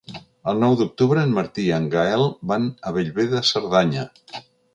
El 0.51 0.61
nou 0.61 0.77
d'octubre 0.79 1.25
en 1.29 1.35
Martí 1.35 1.65
i 1.65 1.73
en 1.77 1.85
Gaël 1.97 2.25
van 2.53 2.67
a 2.91 2.95
Bellver 2.97 3.27
de 3.37 3.45
Cerdanya. 3.53 4.09